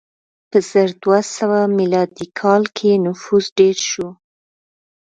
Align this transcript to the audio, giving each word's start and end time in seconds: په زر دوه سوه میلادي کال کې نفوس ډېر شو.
په 0.49 0.57
زر 0.69 0.89
دوه 1.03 1.19
سوه 1.35 1.59
میلادي 1.77 2.27
کال 2.39 2.63
کې 2.77 2.91
نفوس 3.05 3.45
ډېر 3.59 3.77
شو. 3.89 4.07